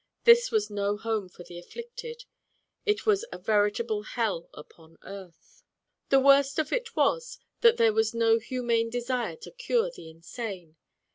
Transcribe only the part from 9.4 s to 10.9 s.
cure the insane.